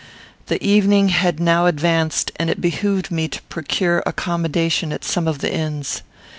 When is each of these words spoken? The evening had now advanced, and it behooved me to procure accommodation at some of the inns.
The 0.47 0.59
evening 0.65 1.09
had 1.09 1.39
now 1.39 1.67
advanced, 1.67 2.31
and 2.37 2.49
it 2.49 2.59
behooved 2.59 3.11
me 3.11 3.27
to 3.27 3.39
procure 3.43 4.01
accommodation 4.07 4.91
at 4.91 5.05
some 5.05 5.27
of 5.27 5.41
the 5.45 5.53
inns. 5.53 6.01